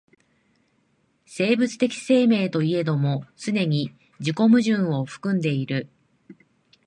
[1.27, 5.89] 生物的生命といえども既に自己矛盾を含んでいる。